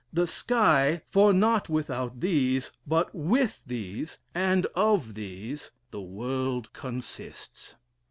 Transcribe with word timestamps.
the 0.11 0.25
sky; 0.25 1.03
for 1.11 1.31
not 1.31 1.69
without 1.69 2.21
these, 2.21 2.71
but 2.87 3.13
with 3.13 3.61
these, 3.67 4.17
and 4.33 4.65
of 4.73 5.13
these, 5.13 5.69
the 5.91 6.01
world 6.01 6.73
consists. 6.73 7.75